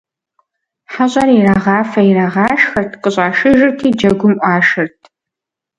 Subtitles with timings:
[0.91, 4.99] ХьэщӀэр ирагъафэ-ирагъашхэрт, къыщӀашыжырти джэгум Ӏуашэрт.